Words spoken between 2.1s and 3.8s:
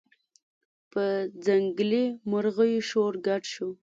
مرغیو شور ګډ شو